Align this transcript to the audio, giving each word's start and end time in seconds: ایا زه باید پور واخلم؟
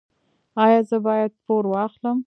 ایا 0.65 0.79
زه 0.89 0.97
باید 1.05 1.31
پور 1.43 1.63
واخلم؟ 1.73 2.17